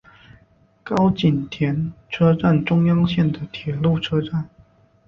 [0.83, 4.49] 高井田车站中央线的铁路车站。